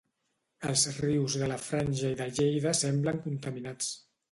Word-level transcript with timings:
Els 0.69 0.85
rius 0.95 1.35
de 1.43 1.51
la 1.51 1.59
Franja 1.67 2.11
i 2.15 2.19
de 2.23 2.29
Lleida 2.39 2.75
semblen 2.81 3.23
contaminats. 3.29 3.95